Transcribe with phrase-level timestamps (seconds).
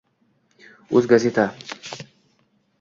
[0.99, 1.45] uz, Gazeta